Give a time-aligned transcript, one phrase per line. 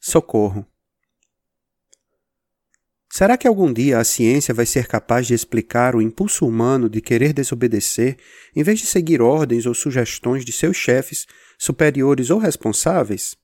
[0.00, 0.66] Socorro.
[3.12, 7.00] Será que algum dia a ciência vai ser capaz de explicar o impulso humano de
[7.00, 8.18] querer desobedecer
[8.56, 11.26] em vez de seguir ordens ou sugestões de seus chefes,
[11.56, 13.36] superiores ou responsáveis?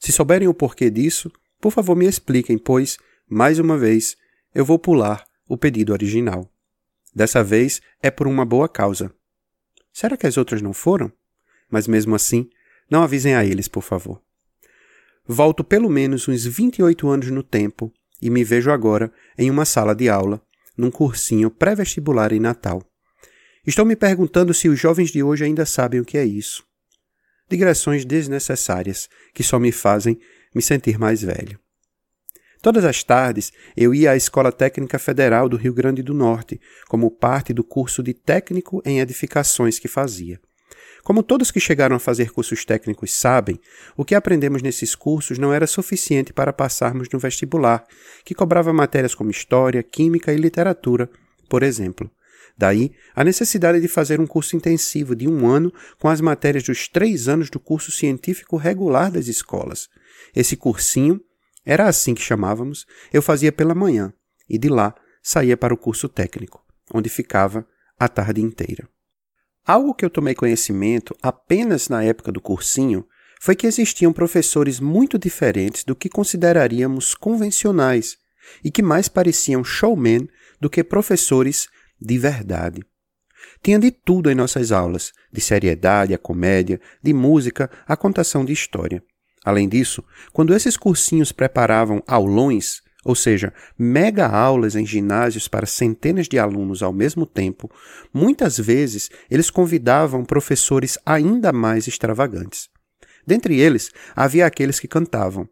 [0.00, 1.30] Se souberem o porquê disso,
[1.62, 2.98] por favor me expliquem, pois,
[3.30, 4.16] mais uma vez,
[4.52, 6.52] eu vou pular o pedido original.
[7.14, 9.14] Dessa vez é por uma boa causa.
[9.92, 11.12] Será que as outras não foram?
[11.70, 12.50] Mas mesmo assim,
[12.90, 14.20] não avisem a eles, por favor.
[15.24, 19.94] Volto pelo menos uns 28 anos no tempo e me vejo agora em uma sala
[19.94, 20.42] de aula,
[20.76, 22.82] num cursinho pré-vestibular em Natal.
[23.64, 26.64] Estou me perguntando se os jovens de hoje ainda sabem o que é isso.
[27.48, 30.18] Digressões desnecessárias que só me fazem
[30.54, 31.58] me sentir mais velho.
[32.62, 37.10] Todas as tardes eu ia à Escola Técnica Federal do Rio Grande do Norte, como
[37.10, 40.40] parte do curso de técnico em edificações que fazia.
[41.02, 43.58] Como todos que chegaram a fazer cursos técnicos sabem,
[43.96, 47.84] o que aprendemos nesses cursos não era suficiente para passarmos no vestibular,
[48.24, 51.10] que cobrava matérias como história, química e literatura,
[51.48, 52.08] por exemplo.
[52.56, 56.88] Daí a necessidade de fazer um curso intensivo de um ano com as matérias dos
[56.88, 59.88] três anos do curso científico regular das escolas.
[60.34, 61.20] Esse cursinho,
[61.64, 64.12] era assim que chamávamos, eu fazia pela manhã
[64.48, 67.66] e de lá saía para o curso técnico, onde ficava
[67.98, 68.88] a tarde inteira.
[69.64, 73.06] Algo que eu tomei conhecimento apenas na época do cursinho
[73.40, 78.16] foi que existiam professores muito diferentes do que consideraríamos convencionais
[78.64, 80.28] e que mais pareciam showmen
[80.60, 81.68] do que professores
[82.02, 82.82] de verdade.
[83.62, 88.52] Tinha de tudo em nossas aulas, de seriedade a comédia, de música a contação de
[88.52, 89.02] história.
[89.44, 96.28] Além disso, quando esses cursinhos preparavam aulões, ou seja, mega aulas em ginásios para centenas
[96.28, 97.70] de alunos ao mesmo tempo,
[98.14, 102.68] muitas vezes eles convidavam professores ainda mais extravagantes.
[103.26, 105.48] Dentre eles, havia aqueles que cantavam.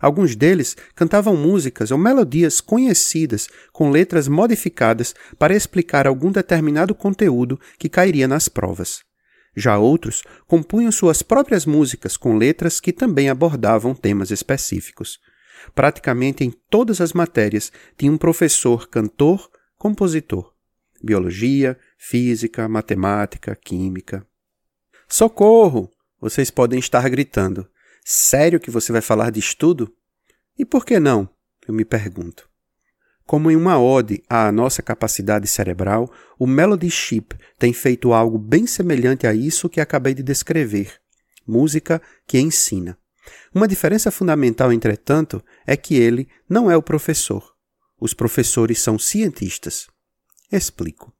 [0.00, 7.58] Alguns deles cantavam músicas ou melodias conhecidas com letras modificadas para explicar algum determinado conteúdo
[7.78, 9.00] que cairia nas provas.
[9.54, 15.18] Já outros compunham suas próprias músicas com letras que também abordavam temas específicos.
[15.74, 20.52] Praticamente em todas as matérias tinha um professor cantor, compositor.
[21.02, 24.26] Biologia, física, matemática, química.
[25.08, 25.90] Socorro!
[26.20, 27.68] Vocês podem estar gritando.
[28.04, 29.92] Sério que você vai falar de estudo?
[30.58, 31.28] E por que não?
[31.66, 32.48] Eu me pergunto.
[33.24, 38.66] Como em uma ode à nossa capacidade cerebral, o Melody Ship tem feito algo bem
[38.66, 41.00] semelhante a isso que acabei de descrever.
[41.46, 42.98] Música que ensina.
[43.54, 47.54] Uma diferença fundamental, entretanto, é que ele não é o professor.
[48.00, 49.86] Os professores são cientistas.
[50.50, 51.12] Explico.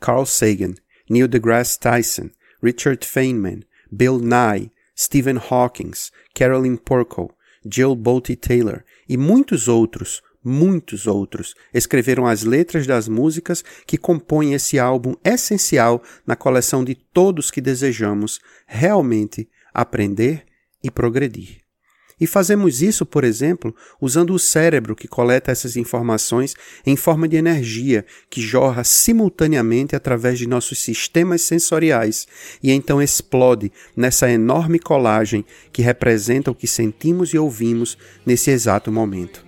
[0.00, 0.74] Carl Sagan,
[1.08, 2.30] Neil deGrasse Tyson,
[2.62, 5.92] Richard Feynman, Bill Nye, Stephen Hawking,
[6.34, 7.34] Carolyn Porco,
[7.68, 14.52] Jill Bolte Taylor e muitos outros, muitos outros, escreveram as letras das músicas que compõem
[14.52, 20.44] esse álbum essencial na coleção de todos que desejamos realmente aprender
[20.82, 21.63] e progredir.
[22.20, 26.54] E fazemos isso, por exemplo, usando o cérebro que coleta essas informações
[26.86, 32.26] em forma de energia que jorra simultaneamente através de nossos sistemas sensoriais
[32.62, 38.92] e então explode nessa enorme colagem que representa o que sentimos e ouvimos nesse exato
[38.92, 39.44] momento.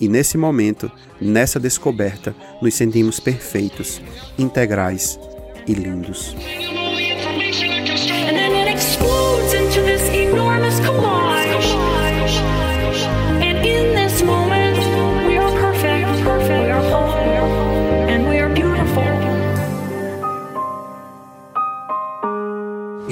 [0.00, 0.90] E nesse momento,
[1.20, 4.00] nessa descoberta, nos sentimos perfeitos,
[4.38, 5.18] integrais
[5.66, 6.34] e lindos.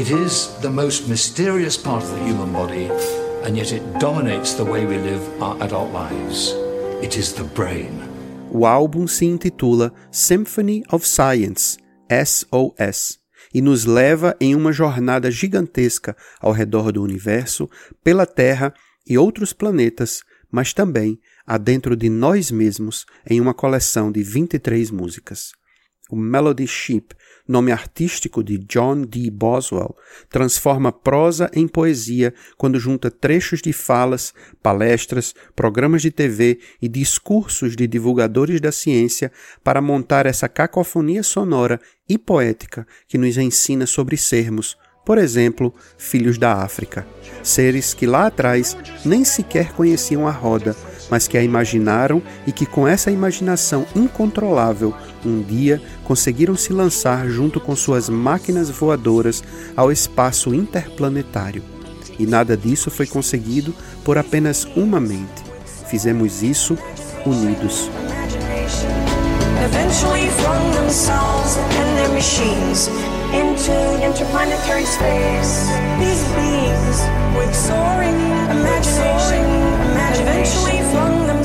[0.09, 2.89] It is the most mysterious part of the human body,
[3.45, 6.55] and yet it dominates the way we live our adult lives.
[7.03, 8.01] It is the brain.
[8.51, 11.77] O álbum se intitula Symphony of Science,
[12.09, 13.19] SOS,
[13.53, 17.69] e nos leva em uma jornada gigantesca ao redor do universo,
[18.03, 18.73] pela Terra
[19.07, 25.58] e outros planetas, mas também adentro de nós mesmos em uma coleção de 23 músicas.
[26.11, 27.09] O Melody Ship
[27.49, 29.31] nome artístico de John D.
[29.31, 29.97] Boswell,
[30.29, 37.75] transforma prosa em poesia quando junta trechos de falas, palestras, programas de TV e discursos
[37.75, 39.33] de divulgadores da ciência
[39.65, 44.77] para montar essa cacofonia sonora e poética que nos ensina sobre sermos,
[45.09, 47.07] Por exemplo, filhos da África,
[47.43, 48.77] seres que lá atrás
[49.07, 50.77] nem sequer conheciam a roda,
[51.11, 54.95] mas que a imaginaram e que, com essa imaginação incontrolável,
[55.25, 59.43] um dia conseguiram se lançar junto com suas máquinas voadoras
[59.77, 61.63] ao espaço interplanetário.
[62.19, 63.75] E nada disso foi conseguido
[64.05, 65.43] por apenas uma mente.
[65.89, 66.77] Fizemos isso
[67.25, 67.91] unidos.
[73.31, 73.73] Into
[74.03, 75.69] interplanetary space.
[75.99, 77.18] These beings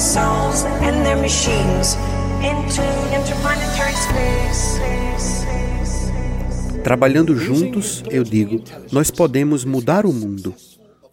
[0.03, 1.95] themselves and their machines
[2.41, 2.81] into
[3.15, 4.79] interplanetary space.
[6.83, 8.61] Trabalhando juntos, eu digo,
[8.91, 10.53] nós podemos mudar o mundo.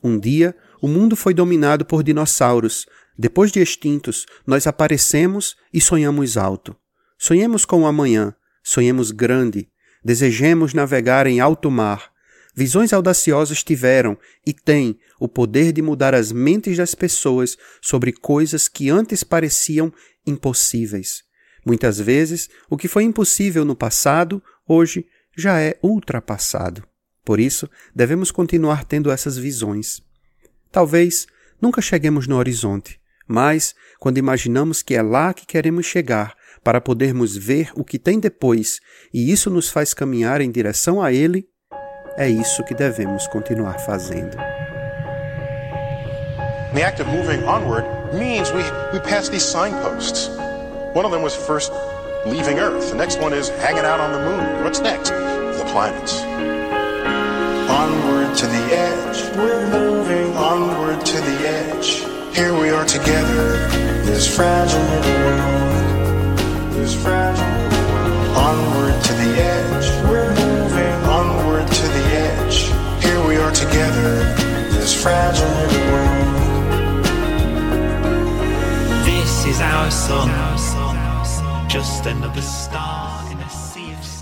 [0.02, 2.86] Um dia, o mundo foi dominado por dinossauros.
[3.16, 6.74] Depois de extintos, nós aparecemos e sonhamos alto.
[7.16, 8.34] Sonhemos com o amanhã,
[8.64, 9.68] sonhemos grande,
[10.04, 12.10] desejemos navegar em alto mar.
[12.56, 18.66] Visões audaciosas tiveram e têm o poder de mudar as mentes das pessoas sobre coisas
[18.66, 19.92] que antes pareciam
[20.26, 21.22] impossíveis.
[21.64, 25.06] Muitas vezes, o que foi impossível no passado, hoje
[25.36, 26.82] já é ultrapassado.
[27.24, 30.00] Por isso, devemos continuar tendo essas visões.
[30.72, 31.26] Talvez
[31.60, 36.34] nunca cheguemos no horizonte, mas quando imaginamos que é lá que queremos chegar
[36.64, 38.80] para podermos ver o que tem depois
[39.12, 41.46] e isso nos faz caminhar em direção a ele,
[42.16, 44.49] é isso que devemos continuar fazendo.
[46.72, 47.84] The act of moving onward
[48.14, 48.62] means we,
[48.92, 50.28] we pass these signposts.
[50.94, 51.72] One of them was first
[52.24, 52.90] leaving Earth.
[52.90, 54.62] The next one is hanging out on the moon.
[54.62, 55.10] What's next?
[55.10, 56.22] The planets.
[57.68, 59.36] Onward to the edge.
[59.36, 62.04] We're moving onward to the edge.
[62.36, 63.66] Here we are together.
[64.04, 66.38] This fragile world.
[66.74, 68.36] This fragile world.
[68.36, 70.09] Onward to the edge.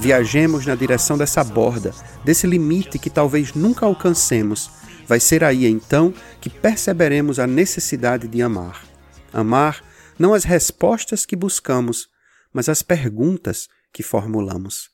[0.01, 1.95] Viajemos na direção dessa borda,
[2.25, 4.71] desse limite que talvez nunca alcancemos.
[5.07, 8.85] Vai ser aí então que perceberemos a necessidade de amar.
[9.33, 9.83] Amar
[10.19, 12.09] não as respostas que buscamos,
[12.53, 14.91] mas as perguntas que formulamos.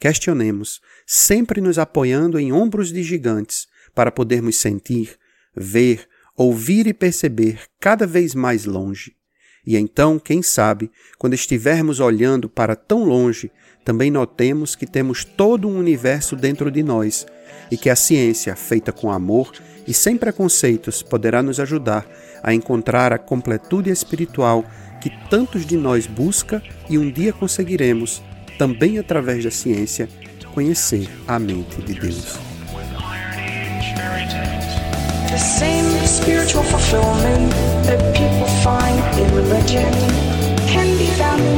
[0.00, 5.16] Questionemos, sempre nos apoiando em ombros de gigantes, para podermos sentir,
[5.56, 9.17] ver, ouvir e perceber cada vez mais longe.
[9.66, 13.50] E então, quem sabe, quando estivermos olhando para tão longe,
[13.84, 17.26] também notemos que temos todo um universo dentro de nós
[17.70, 19.52] e que a ciência, feita com amor
[19.86, 22.06] e sem preconceitos, poderá nos ajudar
[22.42, 24.64] a encontrar a completude espiritual
[25.00, 28.22] que tantos de nós busca e um dia conseguiremos,
[28.58, 30.08] também através da ciência,
[30.54, 32.38] conhecer a mente de Deus.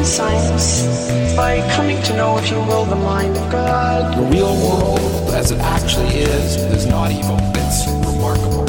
[0.01, 4.17] Be found in science by coming to know, if you will, the mind of God.
[4.17, 8.69] The real world, as it actually is, is not evil, it's remarkable.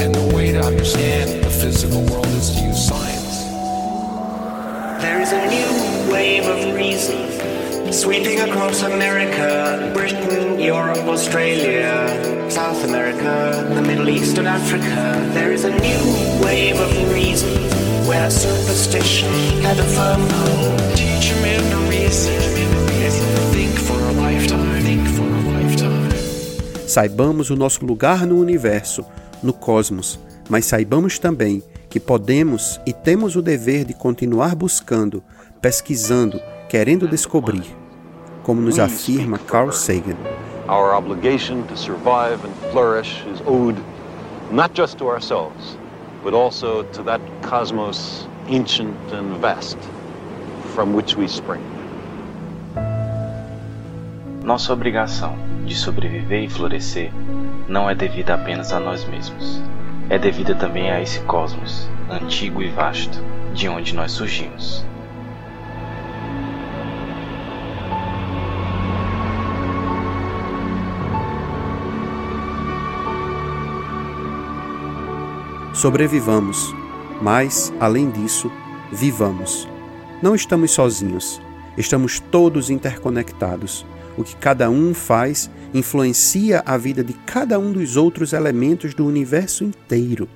[0.00, 3.44] And the way to understand the physical world is to use science.
[5.02, 13.68] There is a new wave of reason sweeping across America, Britain, Europe, Australia, South America,
[13.74, 15.30] the Middle East, and Africa.
[15.34, 20.78] There is a new wave of reason where superstition had a firm hold.
[20.94, 22.38] Teach men to reason,
[23.52, 26.10] think for a lifetime, think for a lifetime.
[26.86, 29.02] Saibamos o nosso lugar no universo,
[29.42, 35.24] no cosmos, mas saibamos também que podemos e temos o dever de continuar buscando,
[35.62, 36.38] pesquisando,
[36.68, 37.64] querendo descobrir
[38.42, 40.16] como nos afirma Carl Sagan.
[40.68, 43.78] Our obligation to survive and flourish is owed
[44.50, 45.78] not just to ourselves,
[46.22, 49.76] but also to that cosmos ancient and vast
[50.74, 51.62] from which we spring.
[54.42, 55.36] Nossa obrigação
[55.66, 57.12] de sobreviver e florescer
[57.68, 59.62] não é devida apenas a nós mesmos.
[60.10, 63.18] É devida também a esse cosmos, antigo e vasto,
[63.54, 64.84] de onde nós surgimos.
[75.74, 76.74] Sobrevivamos,
[77.22, 78.52] mas, além disso,
[78.92, 79.66] vivamos.
[80.22, 81.40] Não estamos sozinhos,
[81.78, 83.86] estamos todos interconectados.
[84.16, 89.06] O que cada um faz influencia a vida de cada um dos outros elementos do
[89.06, 90.28] universo inteiro.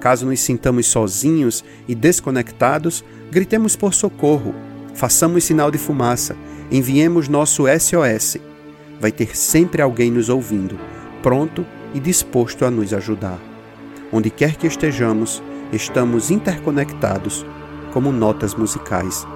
[0.00, 4.54] Caso nos sintamos sozinhos e desconectados, gritemos por socorro,
[4.94, 6.34] façamos sinal de fumaça,
[6.70, 8.38] enviemos nosso SOS.
[8.98, 10.80] Vai ter sempre alguém nos ouvindo,
[11.22, 13.51] pronto e disposto a nos ajudar.
[14.12, 15.42] Onde quer que estejamos,
[15.72, 17.46] estamos interconectados
[17.92, 19.26] como notas musicais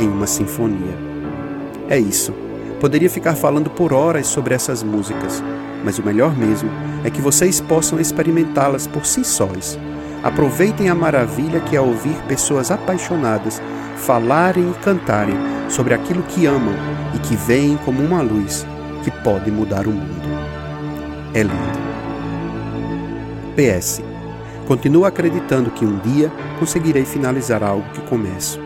[0.00, 0.98] em uma sinfonia.
[1.88, 2.34] É isso.
[2.80, 5.42] Poderia ficar falando por horas sobre essas músicas,
[5.84, 6.68] mas o melhor mesmo
[7.04, 9.78] é que vocês possam experimentá-las por si sós.
[10.22, 13.60] Aproveitem a maravilha que é ouvir pessoas apaixonadas
[13.96, 15.36] falarem e cantarem
[15.68, 16.74] sobre aquilo que amam
[17.14, 18.66] e que veem como uma luz
[19.02, 20.28] que pode mudar o mundo.
[21.32, 21.84] É lindo.
[23.56, 24.13] PS.
[24.66, 28.60] Continuo acreditando que um dia conseguirei finalizar algo que começo.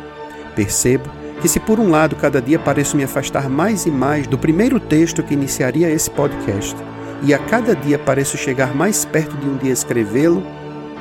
[0.55, 4.39] Percebo que, se por um lado cada dia pareço me afastar mais e mais do
[4.39, 6.77] primeiro texto que iniciaria esse podcast,
[7.23, 10.43] e a cada dia pareço chegar mais perto de um dia escrevê-lo,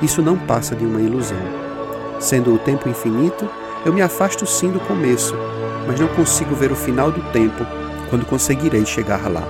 [0.01, 1.37] isso não passa de uma ilusão.
[2.19, 3.47] Sendo o tempo infinito,
[3.85, 5.35] eu me afasto sim do começo,
[5.87, 7.65] mas não consigo ver o final do tempo
[8.09, 9.43] quando conseguirei chegar lá.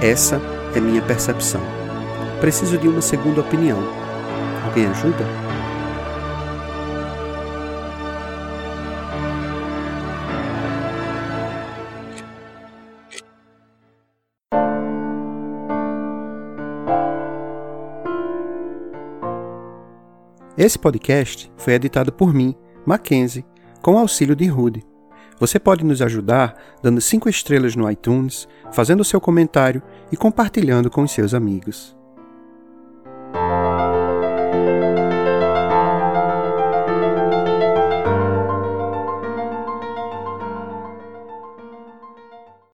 [0.00, 0.40] Essa
[0.74, 1.60] é minha percepção.
[2.40, 3.78] Preciso de uma segunda opinião.
[4.70, 5.24] Alguém ajuda?
[20.56, 22.54] Esse podcast foi editado por mim,
[22.86, 23.44] Mackenzie,
[23.82, 24.84] com auxílio de Rude.
[25.40, 31.02] Você pode nos ajudar dando 5 estrelas no iTunes, fazendo seu comentário e compartilhando com
[31.02, 31.98] os seus amigos.